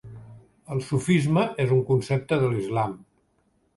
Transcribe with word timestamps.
El 0.75 0.81
sufisme 0.87 1.43
és 1.67 1.73
un 1.77 1.85
concepte 1.93 2.41
de 2.45 2.51
l'Islam. 2.55 2.97